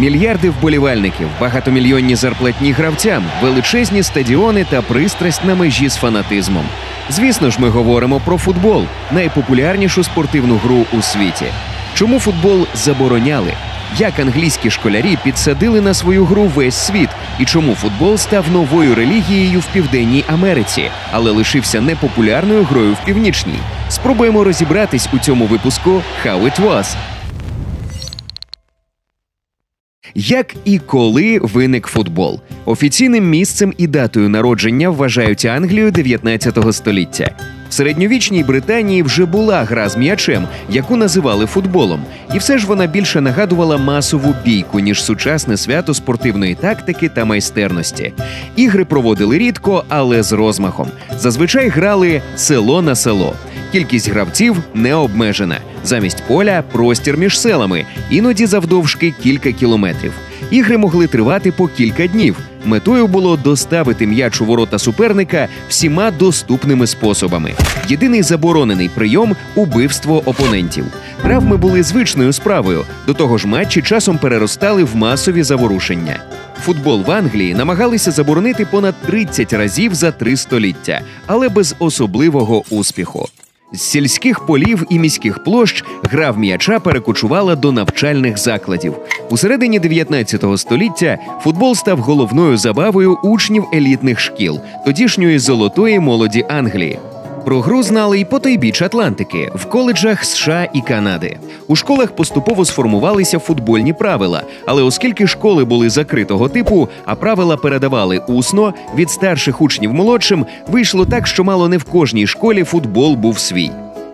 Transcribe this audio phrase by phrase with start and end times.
[0.00, 6.64] Мільярди вболівальників, багатомільйонні зарплатні гравцям, величезні стадіони та пристрасть на межі з фанатизмом.
[7.10, 11.44] Звісно ж, ми говоримо про футбол, найпопулярнішу спортивну гру у світі.
[11.94, 13.52] Чому футбол забороняли?
[13.98, 19.60] Як англійські школярі підсадили на свою гру весь світ, і чому футбол став новою релігією
[19.60, 23.58] в Південній Америці, але лишився непопулярною грою в північній?
[23.88, 26.96] Спробуємо розібратись у цьому випуску «How it was».
[30.14, 32.40] Як і коли виник футбол?
[32.64, 37.36] Офіційним місцем і датою народження вважають Англію 19 століття.
[37.70, 42.00] В середньовічній Британії вже була гра з м'ячем, яку називали футболом,
[42.34, 48.12] і все ж вона більше нагадувала масову бійку ніж сучасне свято спортивної тактики та майстерності.
[48.56, 50.88] Ігри проводили рідко, але з розмахом.
[51.18, 53.34] Зазвичай грали село на село.
[53.72, 55.58] Кількість гравців не обмежена.
[55.84, 60.12] Замість поля простір між селами, іноді завдовжки кілька кілометрів.
[60.50, 62.36] Ігри могли тривати по кілька днів.
[62.64, 67.54] Метою було доставити м'яч у ворота суперника всіма доступними способами.
[67.88, 70.84] Єдиний заборонений прийом убивство опонентів.
[71.22, 72.84] Травми були звичною справою.
[73.06, 76.20] До того ж, матчі часом переростали в масові заворушення.
[76.64, 83.28] Футбол в Англії намагалися заборонити понад 30 разів за три століття, але без особливого успіху.
[83.72, 88.94] З сільських полів і міських площ гра в м'яча перекочувала до навчальних закладів.
[89.30, 96.98] У середині 19 століття футбол став головною забавою учнів елітних шкіл, тодішньої золотої молоді Англії.
[97.44, 101.38] Про гру знали й по той біч Атлантики в коледжах США і Канади.
[101.66, 108.18] У школах поступово сформувалися футбольні правила, але оскільки школи були закритого типу, а правила передавали
[108.28, 113.38] усно від старших учнів молодшим, вийшло так, що мало не в кожній школі футбол був
[113.38, 113.70] свій.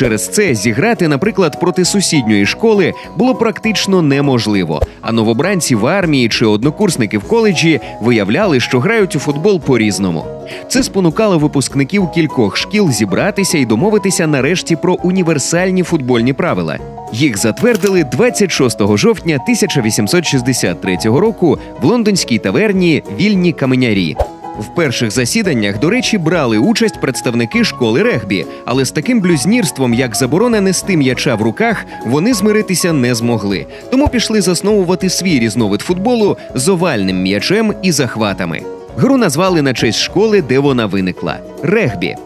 [0.00, 4.82] Через це зіграти, наприклад, проти сусідньої школи було практично неможливо.
[5.00, 10.24] А новобранці в армії чи однокурсники в коледжі виявляли, що грають у футбол по-різному.
[10.68, 16.78] Це спонукало випускників кількох шкіл зібратися і домовитися нарешті про універсальні футбольні правила.
[17.12, 24.16] Їх затвердили 26 жовтня 1863 року в лондонській таверні Вільні каменярі.
[24.60, 30.16] В перших засіданнях, до речі, брали участь представники школи регбі, але з таким блюзнірством, як
[30.16, 33.66] заборона нести м'яча в руках, вони змиритися не змогли.
[33.90, 38.60] Тому пішли засновувати свій різновид футболу з овальним м'ячем і захватами.
[38.96, 42.16] Гру назвали на честь школи, де вона виникла регбі.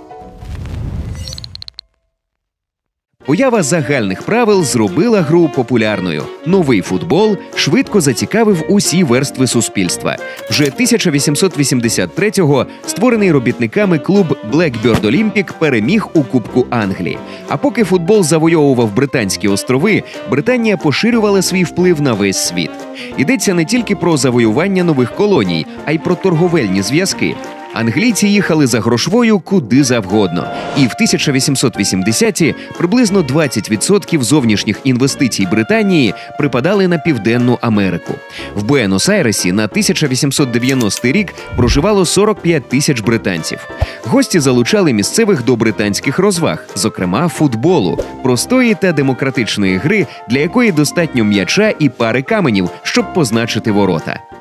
[3.27, 6.23] Поява загальних правил зробила гру популярною.
[6.47, 10.17] Новий футбол швидко зацікавив усі верстви суспільства.
[10.51, 17.19] Вже 1883-го створений робітниками клуб Blackbird Olympic переміг у Кубку Англії.
[17.49, 22.71] А поки футбол завойовував британські острови, Британія поширювала свій вплив на весь світ.
[23.17, 27.35] Йдеться не тільки про завоювання нових колоній, а й про торговельні зв'язки.
[27.75, 30.47] Англійці їхали за грошвою куди завгодно,
[30.77, 38.15] і в 1880-ті приблизно 20% зовнішніх інвестицій Британії припадали на південну Америку.
[38.55, 43.69] В Буенос-Айресі на 1890 рік проживало 45 тисяч британців.
[44.05, 51.25] Гості залучали місцевих до британських розваг, зокрема футболу, простої та демократичної гри, для якої достатньо
[51.25, 54.34] м'яча і пари каменів, щоб позначити ворота.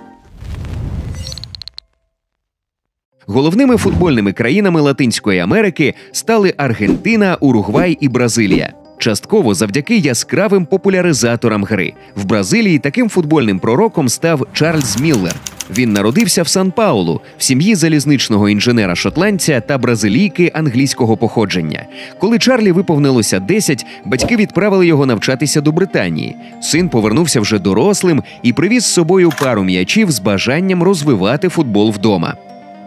[3.28, 8.74] Головними футбольними країнами Латинської Америки стали Аргентина, Уругвай і Бразилія.
[8.98, 15.36] Частково завдяки яскравим популяризаторам гри в Бразилії таким футбольним пророком став Чарльз Міллер.
[15.78, 21.86] Він народився в Сан Паулу в сім'ї залізничного інженера шотландця та бразилійки англійського походження.
[22.20, 26.36] Коли Чарлі виповнилося 10, батьки відправили його навчатися до Британії.
[26.62, 32.36] Син повернувся вже дорослим і привіз з собою пару м'ячів з бажанням розвивати футбол вдома.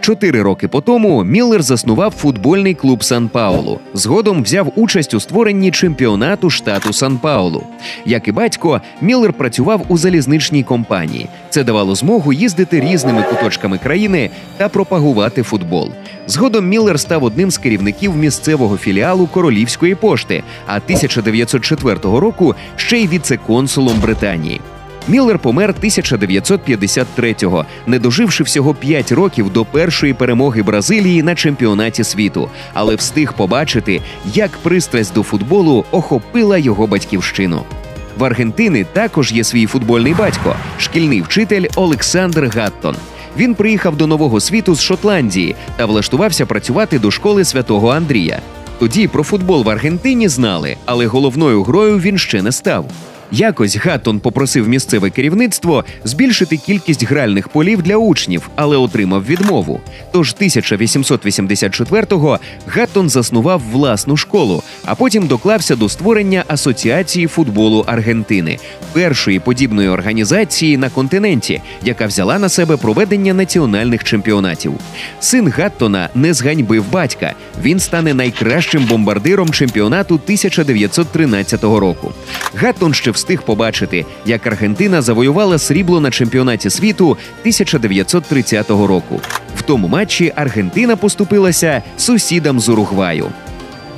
[0.07, 3.81] Чотири роки по тому Міллер заснував футбольний клуб Сан Паулу.
[3.95, 7.63] Згодом взяв участь у створенні чемпіонату штату Сан Паулу.
[8.05, 11.29] Як і батько, Міллер працював у залізничній компанії.
[11.51, 15.91] Це давало змогу їздити різними куточками країни та пропагувати футбол.
[16.27, 23.09] Згодом Міллер став одним з керівників місцевого філіалу Королівської пошти, а 1904 року ще й
[23.09, 24.61] віце-консулом Британії.
[25.09, 32.51] Міллер помер 1953-го, не доживши всього 5 років до першої перемоги Бразилії на чемпіонаті світу,
[32.75, 34.03] але встиг побачити,
[34.35, 37.63] як пристрасть до футболу охопила його батьківщину.
[38.19, 42.97] В Аргентини також є свій футбольний батько, шкільний вчитель Олександр Гаттон.
[43.39, 48.41] Він приїхав до нового світу з Шотландії та влаштувався працювати до школи святого Андрія.
[48.79, 52.87] Тоді про футбол в Аргентині знали, але головною грою він ще не став.
[53.33, 59.81] Якось Гаттон попросив місцеве керівництво збільшити кількість гральних полів для учнів, але отримав відмову.
[60.13, 68.59] Тож 1884-го Гаттон заснував власну школу, а потім доклався до створення Асоціації футболу Аргентини,
[68.93, 74.73] першої подібної організації на континенті, яка взяла на себе проведення національних чемпіонатів.
[75.21, 77.35] Син Гаттона не зганьбив батька.
[77.63, 82.13] Він стане найкращим бомбардиром чемпіонату 1913 року.
[82.55, 89.21] Гаттон ще встиг побачити, як Аргентина завоювала срібло на чемпіонаті світу 1930 року.
[89.57, 93.27] В тому матчі Аргентина поступилася сусідам з Уругваю.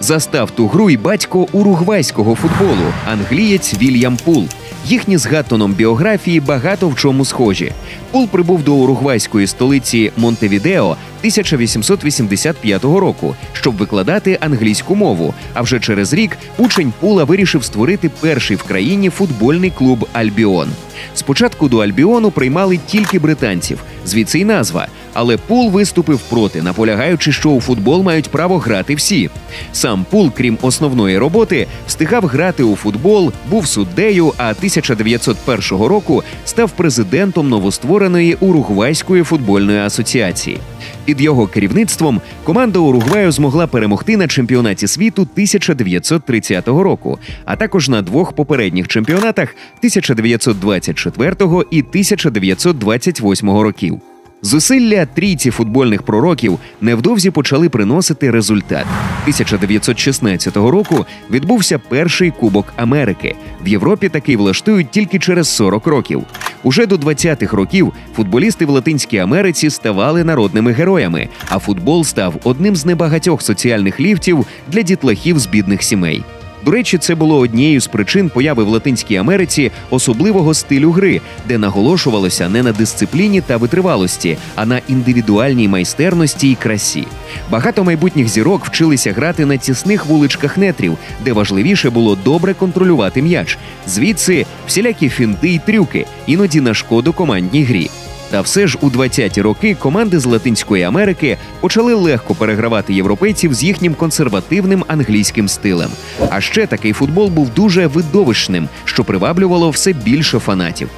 [0.01, 4.49] Застав ту гру й батько уругвайського футболу, англієць Вільям Пул.
[4.89, 7.73] Їхні з Гаттоном біографії багато в чому схожі.
[8.11, 10.85] Пул прибув до уругвайської столиці Монтевідео
[11.19, 15.35] 1885 року, щоб викладати англійську мову.
[15.55, 20.69] А вже через рік учень Пула вирішив створити перший в країні футбольний клуб Альбіон.
[21.15, 24.87] Спочатку до Альбіону приймали тільки британців, звідси й назва.
[25.13, 29.31] Але Пул виступив проти, наполягаючи, що у футбол мають право грати всі.
[29.73, 36.71] Сам Пул, крім основної роботи, встигав грати у футбол, був суддею, а 1901 року став
[36.71, 40.59] президентом новоствореної Уругвайської футбольної асоціації.
[41.05, 48.03] Під його керівництвом команда Уругваю змогла перемогти на чемпіонаті світу 1930 року, а також на
[48.03, 51.35] двох попередніх чемпіонатах 1924
[51.71, 54.01] і 1928 років.
[54.43, 58.87] Зусилля трійці футбольних пророків невдовзі почали приносити результат.
[59.23, 63.37] 1916 року відбувся перший Кубок Америки.
[63.65, 66.23] В Європі такий влаштують тільки через 40 років.
[66.63, 72.77] Уже до 20-х років футболісти в Латинській Америці ставали народними героями, а футбол став одним
[72.77, 76.25] з небагатьох соціальних ліфтів для дітлахів з бідних сімей.
[76.65, 81.59] До речі, це було однією з причин появи в Латинській Америці особливого стилю гри, де
[81.59, 87.07] наголошувалося не на дисципліні та витривалості, а на індивідуальній майстерності і красі.
[87.51, 93.59] Багато майбутніх зірок вчилися грати на тісних вуличках нетрів, де важливіше було добре контролювати м'яч.
[93.87, 97.91] Звідси всілякі фінти й трюки, іноді на шкоду командній грі.
[98.31, 103.65] Та все ж у 20-ті роки команди з Латинської Америки почали легко перегравати європейців з
[103.65, 105.91] їхнім консервативним англійським стилем.
[106.31, 110.91] А ще такий футбол був дуже видовищним, що приваблювало все більше фанатів.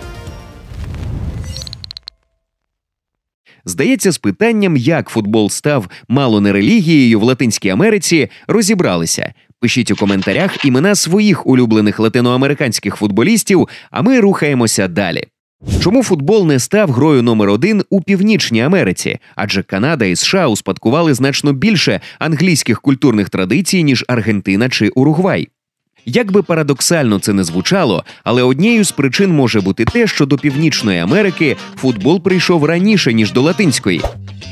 [3.64, 9.34] Здається, з питанням, як футбол став мало не релігією в Латинській Америці, розібралися.
[9.60, 15.24] Пишіть у коментарях імена своїх улюблених латиноамериканських футболістів, а ми рухаємося далі.
[15.80, 19.18] Чому футбол не став грою номер один у північній Америці?
[19.36, 25.48] Адже Канада і США успадкували значно більше англійських культурних традицій ніж Аргентина чи Уругвай.
[26.06, 30.38] Як би парадоксально це не звучало, але однією з причин може бути те, що до
[30.38, 34.02] Північної Америки футбол прийшов раніше ніж до Латинської.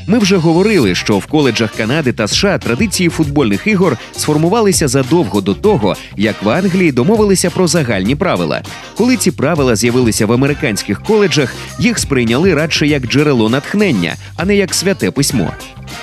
[0.07, 5.53] Ми вже говорили, що в коледжах Канади та США традиції футбольних ігор сформувалися задовго до
[5.53, 8.61] того, як в Англії домовилися про загальні правила.
[8.97, 14.55] Коли ці правила з'явилися в американських коледжах, їх сприйняли радше як джерело натхнення, а не
[14.55, 15.51] як святе письмо.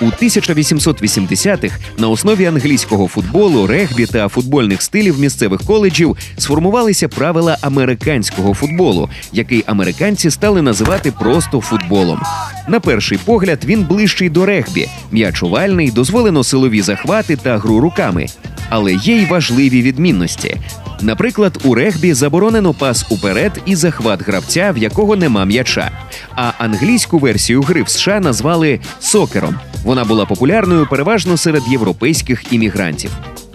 [0.01, 8.55] У 1880-х на основі англійського футболу, регбі та футбольних стилів місцевих коледжів сформувалися правила американського
[8.55, 12.21] футболу, який американці стали називати просто футболом.
[12.69, 18.27] На перший погляд він ближчий до регбі, м'яч овальний, дозволено силові захвати та гру руками.
[18.69, 20.57] Але є й важливі відмінності.
[21.01, 25.91] Наприклад, у регбі заборонено пас уперед і захват гравця, в якого нема м'яча.
[26.37, 29.55] А англійську версію гри в США назвали сокером.
[29.85, 33.11] Вона була популярною переважно серед європейських іммігрантів.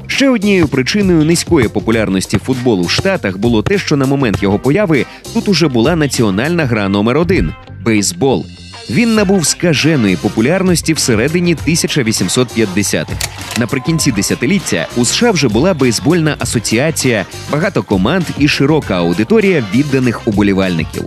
[0.08, 5.06] Ще однією причиною низької популярності футболу в Штатах було те, що на момент його появи
[5.34, 7.54] тут уже була національна гра номер один
[7.86, 8.46] бейсбол.
[8.92, 13.14] Він набув скаженої популярності всередині 1850-х.
[13.60, 21.04] Наприкінці десятиліття у США вже була бейсбольна асоціація, багато команд і широка аудиторія відданих уболівальників.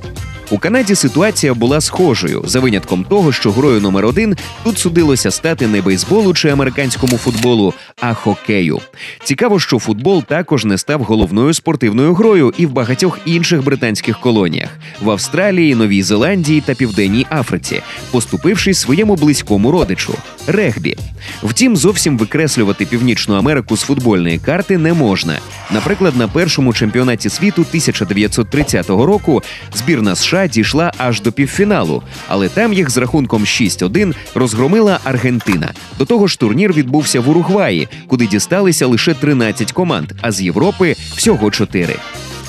[0.51, 5.67] У Канаді ситуація була схожою за винятком того, що грою номер один тут судилося стати
[5.67, 8.81] не бейсболу чи американському футболу, а хокею.
[9.25, 14.69] Цікаво, що футбол також не став головною спортивною грою і в багатьох інших британських колоніях
[15.01, 20.15] в Австралії, Новій Зеландії та Південній Африці, поступившись своєму близькому родичу
[20.47, 20.97] регбі.
[21.43, 25.39] Втім, зовсім викреслювати Північну Америку з футбольної карти не можна.
[25.71, 29.43] Наприклад, на першому чемпіонаті світу 1930 року
[29.75, 35.73] збірна США дійшла аж до півфіналу, але там їх з рахунком 6-1 розгромила Аргентина.
[35.99, 40.97] До того ж, турнір відбувся в Уругваї, куди дісталися лише 13 команд, а з Європи
[41.17, 41.97] всього 4.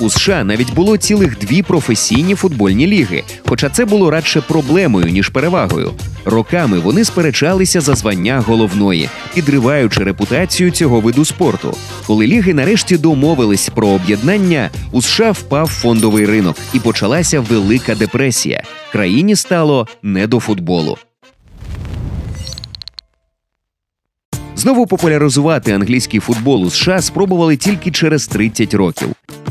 [0.00, 5.28] У США навіть було цілих дві професійні футбольні ліги, хоча це було радше проблемою ніж
[5.28, 5.92] перевагою.
[6.28, 11.76] Роками вони сперечалися за звання головної, підриваючи репутацію цього виду спорту.
[12.06, 18.62] Коли ліги нарешті домовились про об'єднання, у США впав фондовий ринок і почалася велика депресія.
[18.92, 20.98] Країні стало не до футболу.
[24.56, 29.08] Знову популяризувати англійський футбол у США спробували тільки через 30 років.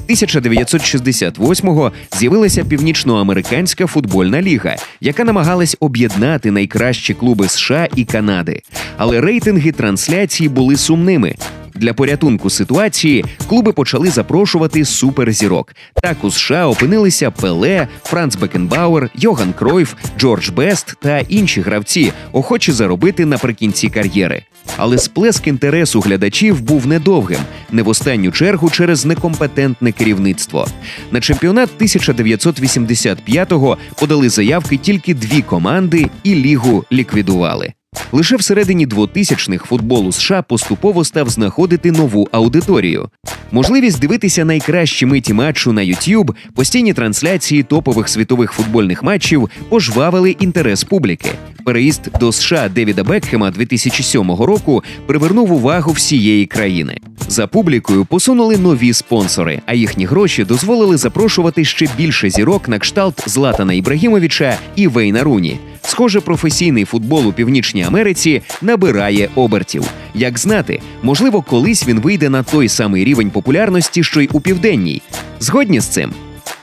[0.09, 8.61] 1968-го з'явилася північноамериканська футбольна ліга, яка намагалась об'єднати найкращі клуби США і Канади.
[8.97, 11.35] Але рейтинги трансляції були сумними.
[11.75, 15.75] Для порятунку ситуації клуби почали запрошувати суперзірок.
[16.01, 22.71] Так у США опинилися Пеле, Франц Бекенбауер, Йоган Кройф, Джордж Бест та інші гравці, охочі
[22.71, 24.43] заробити наприкінці кар'єри.
[24.77, 27.39] Але сплеск інтересу глядачів був недовгим,
[27.71, 30.67] не в останню чергу через некомпетентне керівництво.
[31.11, 37.73] На чемпіонат 1985-го подали заявки тільки дві команди, і лігу ліквідували.
[38.11, 43.09] Лише всередині 2000-х футбол у США поступово став знаходити нову аудиторію.
[43.51, 50.83] Можливість дивитися найкращі миті матчу на YouTube, постійні трансляції топових світових футбольних матчів пожвавили інтерес
[50.83, 51.31] публіки.
[51.65, 56.97] Переїзд до США Девіда Бекхема 2007 року привернув увагу всієї країни.
[57.27, 63.23] За публікою посунули нові спонсори, а їхні гроші дозволили запрошувати ще більше зірок на кшталт
[63.29, 65.59] Златана Ібрагімовича і Вейна Руні.
[65.87, 69.83] Схоже, професійний футбол у Північній Америці набирає обертів.
[70.13, 75.01] Як знати, можливо, колись він вийде на той самий рівень популярності, що й у південній.
[75.39, 76.13] Згодні з цим?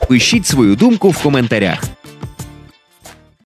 [0.09, 1.85] Пишіть свою думку в коментарях.